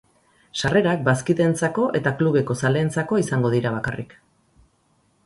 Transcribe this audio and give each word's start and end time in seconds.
Sarrerak 0.59 1.01
bazkideentzako 1.09 1.85
eta 1.99 2.13
klubeko 2.21 2.55
zaleentzako 2.63 3.21
izango 3.25 3.53
dira 3.57 3.75
bakarrik. 3.77 4.17